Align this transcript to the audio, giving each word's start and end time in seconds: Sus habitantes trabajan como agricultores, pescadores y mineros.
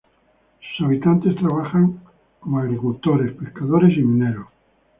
Sus 0.75 0.87
habitantes 0.87 1.35
trabajan 1.35 2.01
como 2.39 2.57
agricultores, 2.57 3.33
pescadores 3.37 3.95
y 3.95 4.01
mineros. 4.01 4.47